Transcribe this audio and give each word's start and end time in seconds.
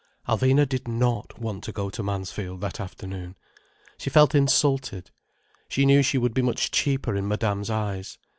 Alvina 0.27 0.67
did 0.67 0.87
not 0.87 1.37
want 1.37 1.63
to 1.63 1.71
go 1.71 1.91
to 1.91 2.01
Mansfield 2.01 2.59
that 2.61 2.79
afternoon. 2.79 3.35
She 3.99 4.09
felt 4.09 4.33
insulted. 4.33 5.11
She 5.69 5.85
knew 5.85 6.01
she 6.01 6.17
would 6.17 6.33
be 6.33 6.41
much 6.41 6.71
cheaper 6.71 7.15
in 7.15 7.27
Madame's 7.27 7.69
eyes. 7.69 8.17